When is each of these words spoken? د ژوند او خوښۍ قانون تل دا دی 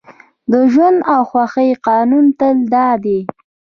د 0.51 0.53
ژوند 0.71 0.99
او 1.13 1.21
خوښۍ 1.29 1.69
قانون 1.87 2.25
تل 2.39 2.57
دا 2.73 2.87
دی 3.03 3.19